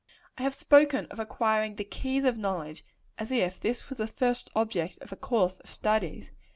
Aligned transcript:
I 0.35 0.41
have 0.41 0.55
spoken 0.55 1.05
of 1.11 1.19
acquiring 1.19 1.75
the 1.75 1.83
keys 1.83 2.23
of 2.23 2.35
knowledge, 2.35 2.83
as 3.19 3.29
if 3.29 3.59
this 3.59 3.87
were 3.87 3.95
the 3.97 4.07
first 4.07 4.49
object 4.55 4.97
of 4.99 5.11
a 5.11 5.15
course 5.15 5.59
of 5.59 5.69
studies. 5.69 6.31